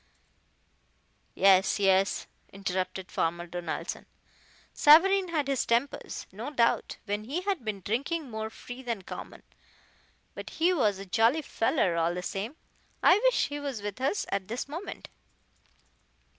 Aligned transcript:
"Yes, 1.35 1.77
yes," 1.79 2.25
interrupted 2.51 3.11
Farmer 3.11 3.45
Donaldson; 3.45 4.07
"Savareen 4.73 5.29
had 5.29 5.47
his 5.47 5.63
tempers, 5.63 6.25
no 6.31 6.49
doubt, 6.49 6.97
when 7.05 7.25
he 7.25 7.41
had 7.41 7.63
been 7.63 7.81
drinking 7.81 8.27
more 8.27 8.49
free 8.49 8.81
than 8.81 9.03
common; 9.03 9.43
but 10.33 10.49
he 10.57 10.73
was 10.73 10.97
a 10.97 11.05
jolly 11.05 11.43
feller, 11.43 11.97
all 11.97 12.15
the 12.15 12.23
same. 12.23 12.55
I 13.03 13.19
wish 13.25 13.49
he 13.49 13.59
was 13.59 13.83
with 13.83 14.01
us 14.01 14.25
at 14.29 14.47
this 14.47 14.67
moment." 14.67 15.07